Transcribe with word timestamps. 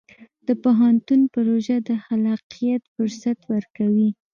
د 0.47 0.49
پوهنتون 0.63 1.21
پروژه 1.35 1.75
د 1.89 1.89
خلاقیت 2.05 2.81
فرصت 2.93 3.37
ورکوي. 3.53 4.09